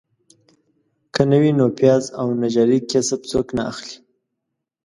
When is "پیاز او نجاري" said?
1.77-2.79